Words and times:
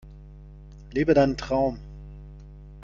Lebe 0.93 1.13
deinen 1.13 1.37
Traum! 1.37 1.77